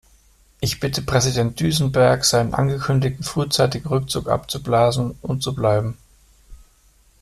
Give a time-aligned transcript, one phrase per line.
[0.61, 5.95] Ich bitte Präsident Duisenberg, seinen angekündigten frühzeitigen Rückzug abzublasen und zu bleiben.